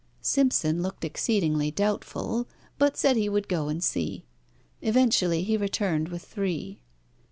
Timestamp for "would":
3.29-3.47